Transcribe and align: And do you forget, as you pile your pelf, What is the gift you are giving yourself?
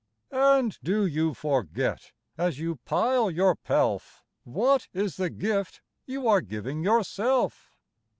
And 0.31 0.79
do 0.81 1.05
you 1.05 1.35
forget, 1.35 2.11
as 2.35 2.57
you 2.57 2.77
pile 2.85 3.29
your 3.29 3.55
pelf, 3.55 4.23
What 4.45 4.87
is 4.93 5.17
the 5.17 5.29
gift 5.29 5.81
you 6.07 6.27
are 6.27 6.41
giving 6.41 6.83
yourself? 6.83 7.77